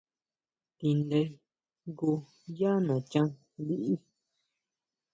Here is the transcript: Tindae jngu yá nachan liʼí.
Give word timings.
Tindae 0.77 1.25
jngu 1.87 2.11
yá 2.59 2.71
nachan 2.87 3.27
liʼí. 3.65 3.93